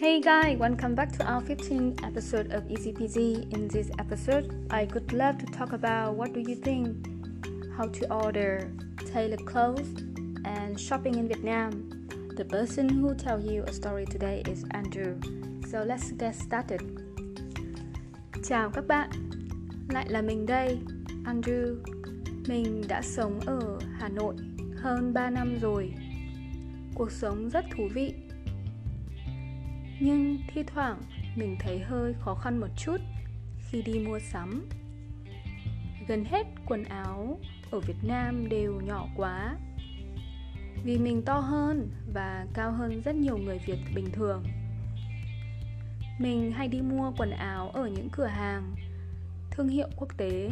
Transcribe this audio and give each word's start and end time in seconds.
Hey 0.00 0.18
guys, 0.18 0.56
welcome 0.56 0.94
back 0.94 1.12
to 1.18 1.24
our 1.26 1.42
15th 1.42 2.02
episode 2.02 2.52
of 2.52 2.70
Easy 2.70 2.90
Peasy. 2.90 3.52
In 3.52 3.68
this 3.68 3.90
episode, 3.98 4.66
I 4.70 4.88
would 4.94 5.12
love 5.12 5.36
to 5.36 5.44
talk 5.52 5.74
about 5.74 6.14
what 6.14 6.32
do 6.32 6.40
you 6.40 6.54
think, 6.54 6.96
how 7.76 7.86
to 7.86 8.10
order 8.10 8.72
tailored 9.12 9.44
clothes, 9.44 9.92
and 10.46 10.80
shopping 10.80 11.16
in 11.16 11.28
Vietnam. 11.28 12.08
The 12.34 12.46
person 12.46 12.88
who 12.88 13.14
tell 13.14 13.38
you 13.38 13.62
a 13.64 13.72
story 13.74 14.06
today 14.06 14.42
is 14.48 14.64
Andrew. 14.70 15.20
So 15.68 15.84
let's 15.84 16.12
get 16.12 16.34
started. 16.34 16.80
Chào 18.42 18.70
các 18.70 18.86
bạn, 18.88 19.10
lại 19.88 20.06
là 20.08 20.22
mình 20.22 20.46
đây, 20.46 20.78
Andrew. 21.24 21.76
Mình 22.48 22.82
đã 22.88 23.02
sống 23.02 23.40
ở 23.46 23.78
Hà 23.98 24.08
Nội 24.08 24.34
hơn 24.76 25.12
3 25.14 25.30
năm 25.30 25.58
rồi. 25.58 25.94
Cuộc 26.94 27.12
sống 27.12 27.48
rất 27.48 27.64
thú 27.76 27.88
vị 27.94 28.14
nhưng 30.00 30.38
thi 30.48 30.62
thoảng 30.62 30.98
mình 31.36 31.56
thấy 31.60 31.78
hơi 31.78 32.14
khó 32.20 32.34
khăn 32.34 32.58
một 32.58 32.68
chút 32.76 32.96
khi 33.70 33.82
đi 33.82 33.98
mua 33.98 34.18
sắm. 34.18 34.68
Gần 36.08 36.24
hết 36.24 36.46
quần 36.66 36.84
áo 36.84 37.38
ở 37.70 37.80
việt 37.80 37.96
nam 38.02 38.48
đều 38.48 38.80
nhỏ 38.80 39.06
quá. 39.16 39.56
Vì 40.84 40.98
mình 40.98 41.22
to 41.22 41.38
hơn 41.38 41.90
và 42.14 42.46
cao 42.54 42.72
hơn 42.72 43.02
rất 43.04 43.14
nhiều 43.14 43.38
người 43.38 43.58
việt 43.66 43.78
bình 43.94 44.10
thường. 44.12 44.44
Mình 46.18 46.52
hay 46.52 46.68
đi 46.68 46.80
mua 46.80 47.12
quần 47.18 47.30
áo 47.30 47.70
ở 47.70 47.88
những 47.88 48.08
cửa 48.12 48.26
hàng, 48.26 48.74
thương 49.50 49.68
hiệu 49.68 49.88
quốc 49.96 50.08
tế, 50.16 50.50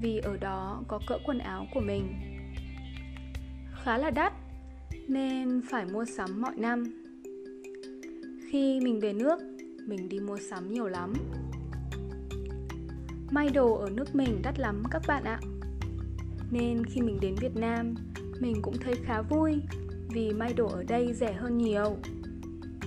vì 0.00 0.18
ở 0.18 0.36
đó 0.36 0.82
có 0.88 1.00
cỡ 1.06 1.18
quần 1.24 1.38
áo 1.38 1.66
của 1.74 1.80
mình. 1.80 2.14
Khá 3.82 3.98
là 3.98 4.10
đắt, 4.10 4.32
nên 5.08 5.62
phải 5.70 5.84
mua 5.84 6.04
sắm 6.04 6.42
mọi 6.42 6.56
năm 6.56 7.07
khi 8.50 8.80
mình 8.80 9.00
về 9.00 9.12
nước, 9.12 9.38
mình 9.86 10.08
đi 10.08 10.20
mua 10.20 10.36
sắm 10.50 10.72
nhiều 10.72 10.88
lắm. 10.88 11.12
May 13.30 13.48
đồ 13.48 13.74
ở 13.74 13.90
nước 13.90 14.14
mình 14.14 14.42
đắt 14.42 14.58
lắm 14.58 14.82
các 14.90 15.02
bạn 15.08 15.24
ạ. 15.24 15.40
Nên 16.50 16.84
khi 16.86 17.00
mình 17.00 17.18
đến 17.20 17.34
việt 17.40 17.56
nam, 17.56 17.94
mình 18.40 18.62
cũng 18.62 18.74
thấy 18.80 18.94
khá 19.04 19.22
vui 19.22 19.62
vì 20.10 20.32
may 20.32 20.52
đồ 20.52 20.66
ở 20.68 20.82
đây 20.82 21.14
rẻ 21.14 21.32
hơn 21.32 21.58
nhiều. 21.58 21.96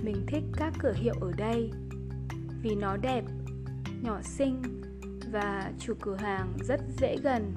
Mình 0.04 0.16
thích 0.28 0.44
các 0.58 0.73
cửa 0.80 0.94
hiệu 0.95 1.16
ở 1.22 1.32
đây 1.38 1.72
vì 2.62 2.76
nó 2.76 2.98
đẹp, 2.98 3.23
nhỏ 4.02 4.22
xinh 4.22 4.62
và 5.32 5.72
chủ 5.80 5.94
cửa 6.02 6.16
hàng 6.16 6.54
rất 6.67 6.82
dễ 7.02 7.17
gần. 7.23 7.54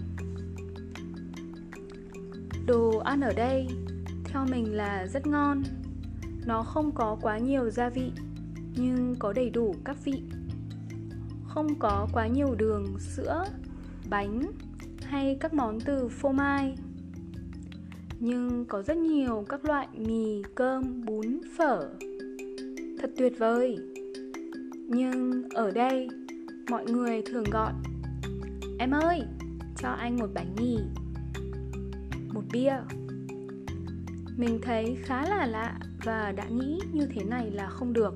Đồ 2.66 2.98
ăn 2.98 3.20
ở 3.20 3.32
đây 3.32 3.66
theo 4.24 4.46
mình 4.50 4.74
là 4.74 5.06
rất 5.06 5.26
ngon 5.26 5.62
nó 6.46 6.62
không 6.62 6.92
có 6.94 7.16
quá 7.22 7.38
nhiều 7.38 7.70
gia 7.70 7.88
vị, 7.88 8.12
nhưng 8.76 9.14
có 9.18 9.32
đầy 9.32 9.50
đủ 9.50 9.74
các 9.84 9.96
vị. 10.04 10.22
Không 11.48 11.78
có 11.78 12.08
quá 12.12 12.26
nhiều 12.26 12.54
đường, 12.54 12.98
sữa, 12.98 13.44
bánh 14.10 14.42
hay 15.02 15.36
các 15.40 15.54
món 15.54 15.80
từ 15.80 16.08
phô 16.08 16.32
mai. 16.32 16.76
Nhưng 18.20 18.64
có 18.68 18.82
rất 18.82 18.96
nhiều 18.96 19.44
các 19.48 19.64
loại 19.64 19.88
mì, 19.96 20.42
cơm, 20.54 21.04
bún, 21.04 21.40
phở. 21.56 21.88
Thật 22.98 23.10
tuyệt 23.16 23.32
vời. 23.38 23.78
Nhưng 24.88 25.48
ở 25.54 25.70
đây, 25.70 26.08
mọi 26.70 26.84
người 26.84 27.22
thường 27.26 27.44
gọi, 27.52 27.72
em 28.78 28.90
ơi, 28.90 29.22
cho 29.76 29.88
anh 29.88 30.16
một 30.16 30.30
bánh 30.34 30.54
mì, 30.56 30.76
một 32.32 32.42
bia 32.52 32.76
mình 34.36 34.58
thấy 34.62 34.96
khá 35.02 35.24
là 35.24 35.46
lạ 35.46 35.78
và 36.04 36.32
đã 36.32 36.44
nghĩ 36.44 36.80
như 36.92 37.06
thế 37.06 37.24
này 37.24 37.50
là 37.50 37.68
không 37.68 37.92
được. 37.92 38.14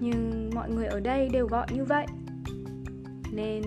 Nhưng 0.00 0.50
mọi 0.54 0.70
người 0.70 0.86
ở 0.86 1.00
đây 1.00 1.28
đều 1.28 1.46
gọi 1.46 1.66
như 1.72 1.84
vậy. 1.84 2.06
Nên 3.32 3.62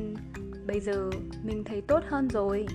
bây 0.68 0.80
giờ 0.80 1.10
mình 1.44 1.64
thấy 1.64 1.82
tốt 1.82 2.04
hơn 2.08 2.30
rồi. 2.30 2.66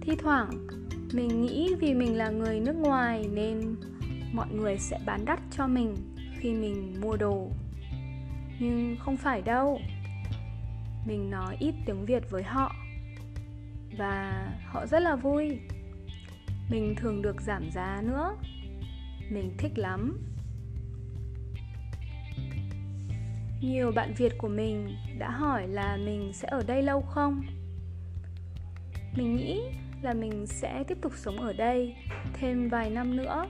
Thi 0.00 0.12
thoảng, 0.18 0.66
mình 1.12 1.42
nghĩ 1.42 1.74
vì 1.80 1.94
mình 1.94 2.16
là 2.16 2.30
người 2.30 2.60
nước 2.60 2.76
ngoài 2.76 3.28
nên 3.32 3.76
mọi 4.32 4.48
người 4.52 4.78
sẽ 4.78 4.98
bán 5.06 5.24
đắt 5.24 5.40
cho 5.50 5.66
mình 5.66 5.96
khi 6.38 6.54
mình 6.54 6.94
mua 7.00 7.16
đồ. 7.16 7.50
Nhưng 8.60 8.96
không 9.00 9.16
phải 9.16 9.42
đâu. 9.42 9.80
Mình 11.06 11.30
nói 11.30 11.56
ít 11.60 11.74
tiếng 11.86 12.04
việt 12.04 12.30
với 12.30 12.42
họ 12.42 12.74
và 13.98 14.48
họ 14.66 14.86
rất 14.86 15.02
là 15.02 15.16
vui 15.16 15.58
mình 16.70 16.94
thường 16.96 17.22
được 17.22 17.40
giảm 17.40 17.70
giá 17.70 18.02
nữa. 18.04 18.36
Mình 19.30 19.54
thích 19.58 19.78
lắm. 19.78 20.18
Nhiều 23.62 23.92
bạn 23.92 24.14
việt 24.16 24.32
của 24.38 24.48
mình 24.48 24.96
đã 25.18 25.30
hỏi 25.30 25.68
là 25.68 25.96
mình 25.96 26.32
sẽ 26.34 26.48
ở 26.48 26.62
đây 26.66 26.82
lâu 26.82 27.00
không? 27.00 27.42
Mình 29.16 29.36
nghĩ 29.36 29.60
là 30.02 30.14
mình 30.14 30.46
sẽ 30.46 30.84
tiếp 30.88 30.98
tục 31.02 31.12
sống 31.16 31.36
ở 31.36 31.52
đây 31.52 31.94
thêm 32.32 32.68
vài 32.68 32.90
năm 32.90 33.16
nữa. 33.16 33.46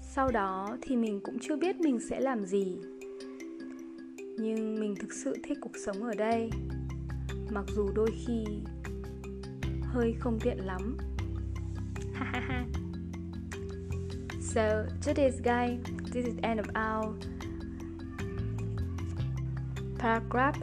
Sau 0.00 0.30
đó 0.30 0.76
thì 0.82 0.96
mình 0.96 1.20
cũng 1.24 1.38
chưa 1.42 1.56
biết 1.56 1.76
mình 1.76 1.98
sẽ 2.10 2.20
làm 2.20 2.44
gì. 2.44 2.76
Nhưng 4.38 4.80
mình 4.80 4.94
thực 5.00 5.12
sự 5.12 5.36
thích 5.44 5.58
cuộc 5.60 5.76
sống 5.86 6.02
ở 6.02 6.14
đây. 6.14 6.50
Mặc 7.50 7.64
dù 7.76 7.88
đôi 7.94 8.10
khi 8.26 8.44
hơi 9.82 10.14
không 10.18 10.38
tiện 10.40 10.58
lắm. 10.58 10.96
So, 14.56 14.86
today's 15.02 15.38
guy, 15.38 15.78
this 16.04 16.24
is 16.24 16.34
end 16.42 16.60
of 16.60 16.70
our 16.74 17.14
paragraph. 19.98 20.56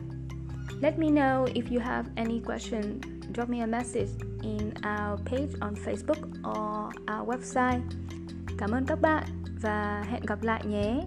Let 0.82 0.98
me 0.98 1.12
know 1.12 1.46
if 1.54 1.70
you 1.70 1.80
have 1.80 2.10
any 2.18 2.42
question. 2.42 3.00
Drop 3.32 3.50
me 3.50 3.62
a 3.62 3.68
message 3.68 4.10
in 4.42 4.74
our 4.84 5.20
page 5.20 5.54
on 5.62 5.76
facebook 5.76 6.26
or 6.44 6.90
our 7.08 7.26
website. 7.28 7.84
Cảm 8.58 8.72
ơn 8.72 8.86
các 8.86 9.02
bạn 9.02 9.24
và 9.62 10.04
hẹn 10.10 10.22
gặp 10.26 10.44
lại 10.44 10.66
nhé. 10.66 11.02